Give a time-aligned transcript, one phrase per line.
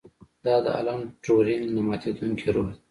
[0.45, 2.73] دا د الن ټورینګ نه ماتیدونکی روح و